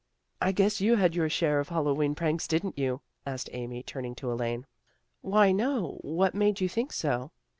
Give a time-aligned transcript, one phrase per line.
[0.41, 4.31] "I guess you had your share of Hallowe'en pranks, didn't you?" asked Amy, turning to
[4.31, 4.65] Elaine."
[5.21, 5.99] Why, no.
[6.01, 7.29] What made you think so?